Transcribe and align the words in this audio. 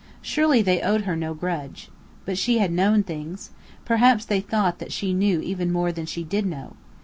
Surely 0.23 0.63
they 0.63 0.81
owed 0.81 1.01
her 1.01 1.15
no 1.15 1.35
grudge. 1.35 1.89
But 2.25 2.35
she 2.35 2.57
had 2.57 2.71
known 2.71 3.03
things. 3.03 3.51
Perhaps 3.85 4.25
they 4.25 4.39
thought 4.41 4.79
that 4.79 4.91
she 4.91 5.13
knew 5.13 5.41
even 5.41 5.71
more 5.71 5.91
than 5.91 6.07
she 6.07 6.23
did 6.23 6.47
know. 6.47 6.75